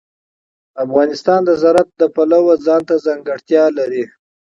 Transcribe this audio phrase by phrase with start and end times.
[0.85, 4.03] افغانستان د زراعت د پلوه ځانته ځانګړتیا لري.